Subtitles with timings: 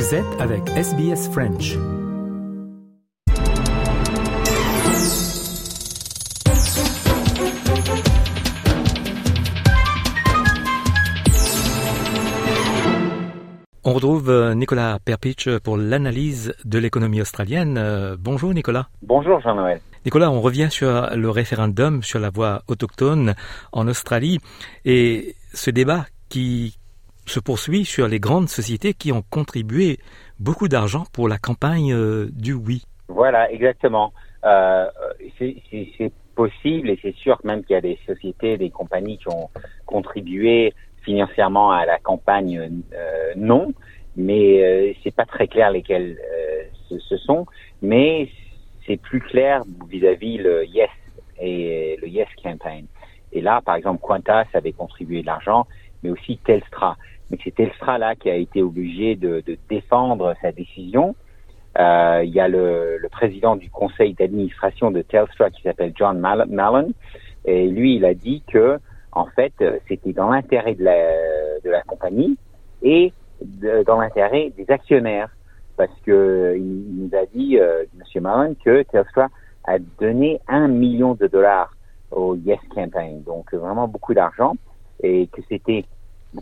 [0.00, 1.76] Vous êtes avec SBS French.
[13.84, 17.76] On retrouve euh, Nicolas Perpich pour l'analyse de l'économie australienne.
[17.76, 18.88] Euh, bonjour Nicolas.
[19.02, 19.82] Bonjour Jean-Noël.
[20.06, 23.34] Nicolas, on revient sur le référendum sur la voie autochtone
[23.72, 24.38] en Australie
[24.86, 26.79] et ce débat qui
[27.30, 29.98] se poursuit sur les grandes sociétés qui ont contribué
[30.38, 32.84] beaucoup d'argent pour la campagne euh, du oui.
[33.08, 34.12] Voilà, exactement.
[35.38, 39.50] c'est possible et c'est sûr même qu'il y a des sociétés, des compagnies qui ont
[39.86, 40.72] contribué
[41.02, 42.58] financièrement à la campagne,
[42.92, 43.72] euh, non,
[44.16, 47.46] mais euh, c'est pas très clair lesquels euh, ce, sont,
[47.82, 48.28] mais
[48.86, 50.90] c'est plus clair vis-à-vis le Yes
[51.40, 52.86] et le Yes Campaign.
[53.32, 55.66] Et là, par exemple, Qantas avait contribué de l'argent,
[56.02, 56.96] mais aussi Telstra.
[57.30, 61.14] Mais c'est Telstra là qui a été obligé de, de défendre sa décision.
[61.78, 66.18] Euh, il y a le, le président du conseil d'administration de Telstra qui s'appelle John
[66.18, 66.92] Mallon,
[67.44, 68.78] et lui, il a dit que
[69.12, 69.52] en fait,
[69.88, 70.94] c'était dans l'intérêt de la,
[71.64, 72.36] de la compagnie
[72.82, 73.12] et
[73.86, 75.30] dans l'intérêt des actionnaires.
[75.76, 77.84] Parce que il, nous a dit, euh,
[78.14, 78.22] M.
[78.22, 79.28] Malone, que Tesla
[79.64, 81.72] a donné un million de dollars
[82.10, 83.22] au Yes Campaign.
[83.22, 84.54] Donc, vraiment beaucoup d'argent.
[85.02, 85.84] Et que c'était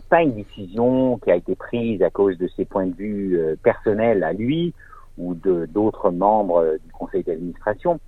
[0.09, 3.55] pas une décision qui a été prise à cause de ses points de vue euh,
[3.61, 4.73] personnels à lui
[5.17, 7.99] ou de d'autres membres du conseil d'administration,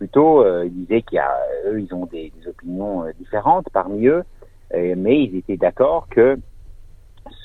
[0.00, 1.30] plutôt, euh, ils disaient qu'il y a,
[1.66, 4.24] eux, ils ont des, des opinions euh, différentes parmi eux,
[4.72, 6.38] mais ils étaient d'accord que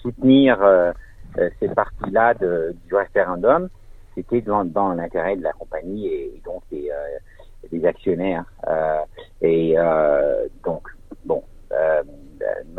[0.01, 0.93] soutenir euh,
[1.37, 3.67] euh cette partie-là du référendum,
[4.15, 6.89] c'était dans, dans l'intérêt de la compagnie et, donc des,
[7.71, 8.45] des actionnaires.
[9.41, 9.75] et
[10.63, 10.84] donc,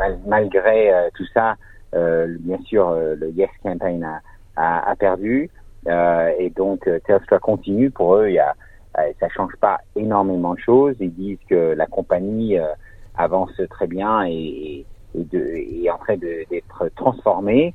[0.09, 1.55] mal, malgré tout ça,
[1.93, 4.07] bien sûr, le Yes Campaign
[4.55, 5.49] a, perdu.
[5.87, 7.89] et donc, Tesla continue.
[7.91, 8.55] Pour eux, il y a
[8.97, 10.95] euh, ça change pas énormément de choses.
[10.99, 12.67] Ils disent que la compagnie euh,
[13.15, 14.85] avance très bien et,
[15.15, 17.73] est en train d'être transformée.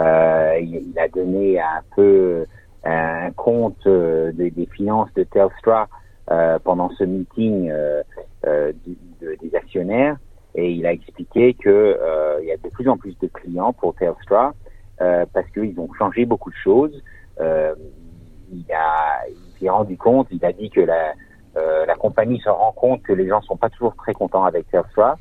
[0.00, 2.46] Euh, il, a donné un peu
[2.84, 5.88] un compte des, finances de Telstra
[6.30, 8.02] euh, pendant ce meeting euh,
[8.44, 10.16] des actionnaires
[10.54, 11.98] et il a expliqué que
[12.40, 14.52] il y a de plus en plus de clients pour Telstra
[14.98, 17.02] parce qu'ils ont changé beaucoup de choses.
[17.40, 19.20] il a
[19.62, 21.12] s'est rendu compte, il a dit que la,
[21.56, 24.70] euh, la compagnie se rend compte que les gens sont pas toujours très contents avec
[24.70, 25.16] Telstra.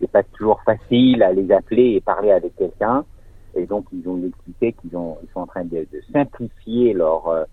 [0.00, 3.04] C'est pas toujours facile à les appeler et parler avec quelqu'un.
[3.54, 7.28] Et donc, ils ont expliqué qu'ils ont, ils sont en train de, de simplifier leurs
[7.28, 7.44] euh,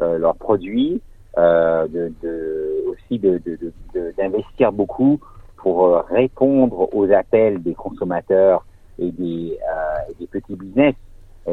[0.00, 1.00] euh leurs produits,
[1.38, 3.40] euh, de, de, aussi de,
[4.18, 5.20] d'investir beaucoup
[5.64, 8.66] pour euh, répondre aux appels des consommateurs
[8.98, 10.94] et des, euh, petits business.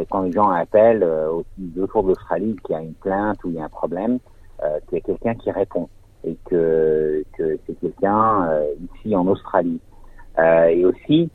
[0.09, 1.41] Quand les gens appellent euh,
[1.77, 4.19] autour de l'Australie qu'il y a une plainte ou il y a un problème,
[4.87, 5.89] qu'il y a quelqu'un qui répond
[6.23, 8.47] et que, que c'est quelqu'un
[8.85, 9.79] ici en Australie.
[10.37, 11.29] Et aussi,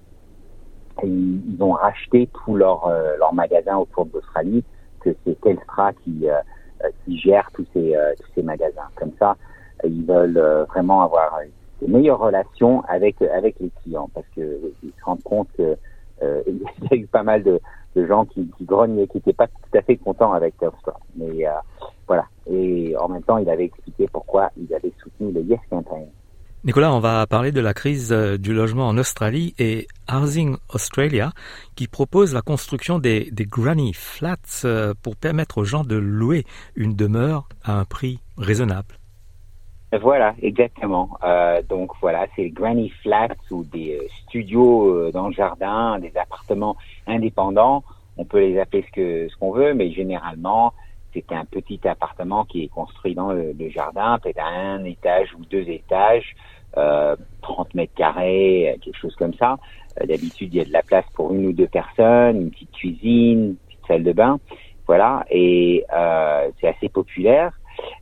[1.03, 2.88] ils, ont racheté tous leurs
[3.19, 4.65] leurs magasins autour de l'Australie,
[5.00, 6.26] que c'est Telstra qui
[7.04, 8.88] qui gère tous ces tous ces magasins.
[8.94, 9.36] Comme ça,
[9.84, 11.41] ils veulent vraiment avoir
[11.82, 15.76] de meilleures relations avec avec les clients parce que ils se rendent compte que
[16.22, 16.60] euh, il
[16.91, 17.60] y a eu pas mal de,
[17.97, 20.98] de gens qui, qui grognaient, qui n'étaient pas tout à fait contents avec Telstra.
[21.16, 21.50] Mais euh,
[22.06, 22.26] voilà.
[22.47, 26.06] Et en même temps, il avait expliqué pourquoi il avait soutenu le Yes Campaign.
[26.65, 31.32] Nicolas, on va parler de la crise euh, du logement en Australie et Housing Australia
[31.76, 36.44] qui propose la construction des, des granny flats euh, pour permettre aux gens de louer
[36.75, 38.98] une demeure à un prix raisonnable.
[39.99, 41.11] Voilà, exactement.
[41.23, 46.17] Euh, donc voilà, c'est granny flats ou des euh, studios euh, dans le jardin, des
[46.17, 46.77] appartements
[47.07, 47.84] indépendants.
[48.17, 50.73] On peut les appeler ce que ce qu'on veut, mais généralement
[51.15, 55.47] c'est un petit appartement qui est construit dans le, jardin, peut-être à un étage ou
[55.47, 56.37] deux étages,
[56.77, 59.57] euh, 30 mètres carrés, quelque chose comme ça.
[59.99, 63.45] D'habitude, il y a de la place pour une ou deux personnes, une petite cuisine,
[63.45, 64.39] une petite salle de bain,
[64.87, 65.25] voilà.
[65.31, 65.87] Et
[66.60, 67.53] c'est assez populaire.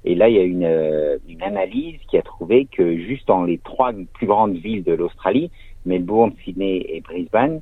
[0.04, 3.44] Et là, il y a une, euh, une analyse qui a trouvé que juste dans
[3.44, 5.50] les trois plus grandes villes de l'Australie,
[5.86, 7.60] Melbourne, Sydney et Brisbane,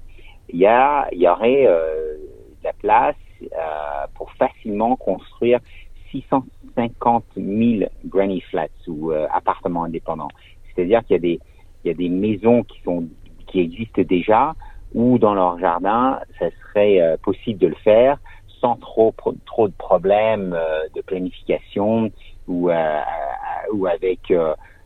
[0.48, 2.16] il y, a, il y aurait euh,
[2.60, 5.60] de la place euh, pour facilement construire
[6.10, 10.28] 650 000 granny flats ou euh, appartements indépendants.
[10.74, 11.40] C'est-à-dire qu'il y a des
[11.84, 13.08] il y a des maisons qui sont
[13.46, 14.54] qui existent déjà
[14.94, 18.18] ou dans leur jardin, ça serait euh, possible de le faire
[18.62, 19.12] sans trop
[19.44, 22.10] trop de problèmes euh, de planification
[22.48, 23.00] ou euh,
[23.74, 24.32] euh, avec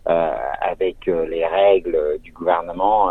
[0.06, 3.11] avec les règles du gouvernement,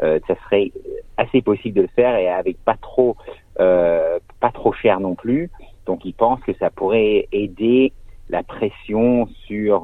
[0.00, 0.72] ça serait
[1.18, 3.16] assez possible de le faire et avec pas trop
[3.60, 5.50] pas trop cher non plus.
[5.84, 7.92] Donc ils pensent que ça pourrait aider
[8.30, 9.82] la pression sur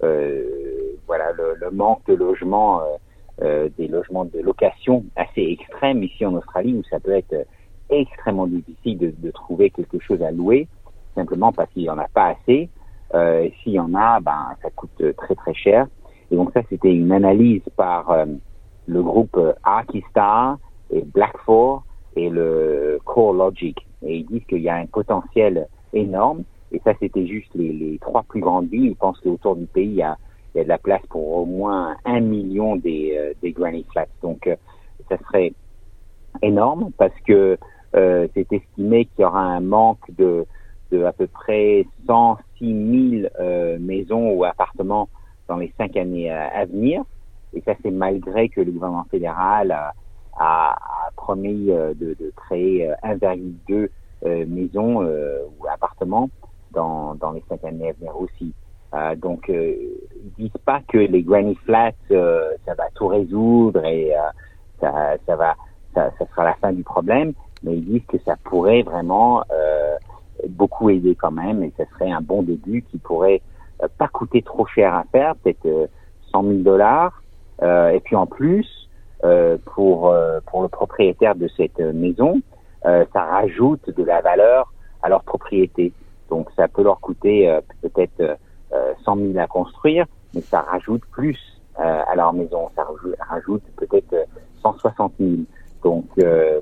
[0.00, 2.82] voilà le, le, manque de logements,
[3.40, 7.46] des logements de location assez extrêmes ici en Australie où ça peut être
[7.90, 10.68] extrêmement difficile de, de trouver quelque chose à louer
[11.14, 12.68] simplement parce qu'il n'y en a pas assez.
[13.14, 15.86] et s'il y en a, ben ça coûte très très cher.
[16.30, 18.14] Et donc ça, c'était une analyse par
[18.86, 20.58] le groupe Arkistar
[20.90, 21.82] et Blackfour
[22.16, 23.76] et le Core Logic.
[24.02, 26.42] Et ils disent qu'il y a un potentiel énorme.
[26.72, 28.86] Et ça, c'était juste les, les, trois plus grandes villes.
[28.86, 30.16] Ils pensent qu'autour du pays, il y, a,
[30.54, 33.86] il y a, de la place pour au moins un million des, euh, des Granny
[33.90, 34.06] Flats.
[34.22, 34.56] Donc, euh,
[35.08, 35.52] ça serait
[36.42, 37.58] énorme parce que
[37.94, 40.46] euh, c'est estimé qu'il y aura un manque de,
[40.90, 45.08] de à peu près 106 000 euh, maisons ou appartements
[45.48, 47.02] dans les cinq années à venir.
[47.54, 49.94] Et ça, c'est malgré que le gouvernement fédéral a,
[50.38, 53.88] a, a promis euh, de, de créer 1,2 euh,
[54.26, 56.28] euh, maisons ou appartements
[56.72, 58.52] dans, dans les cinq années à venir aussi.
[58.94, 59.74] Euh, donc, euh,
[60.16, 64.12] ils disent pas que les granny flats, euh, ça va tout résoudre et
[64.80, 65.56] ça, ça va,
[65.94, 67.32] ça, ça, sera la fin du problème,
[67.62, 69.42] mais ils disent que ça pourrait vraiment
[70.48, 73.42] beaucoup aider quand même et ça serait un bon début qui pourrait
[73.98, 75.88] pas coûter trop cher à faire, peut-être
[76.32, 77.22] 100 000 dollars.
[77.62, 78.88] et puis en plus,
[79.24, 82.40] euh, pour euh, pour le propriétaire de cette maison,
[82.86, 84.72] euh, ça rajoute de la valeur
[85.02, 85.92] à leur propriété.
[86.30, 88.36] Donc ça peut leur coûter peut-être
[89.04, 91.38] 100 000 à construire, mais ça rajoute plus
[91.76, 92.68] à leur maison.
[92.76, 92.86] Ça
[93.28, 94.14] rajoute peut-être
[94.62, 95.30] 160 000.
[95.82, 96.60] Donc euh,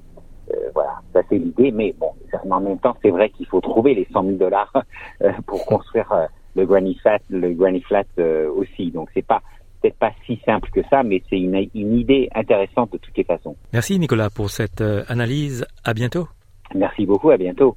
[0.75, 1.71] voilà, ça c'est l'idée.
[1.71, 2.11] Mais bon,
[2.51, 4.73] en même temps, c'est vrai qu'il faut trouver les 100 000 dollars
[5.47, 8.05] pour construire le granny flat, le granny flat
[8.55, 8.91] aussi.
[8.91, 9.41] Donc c'est pas
[9.81, 13.25] peut-être pas si simple que ça, mais c'est une, une, idée intéressante de toutes les
[13.25, 13.57] façons.
[13.73, 15.67] Merci Nicolas pour cette euh, analyse.
[15.85, 16.29] À bientôt.
[16.75, 17.31] Merci beaucoup.
[17.31, 17.77] À bientôt.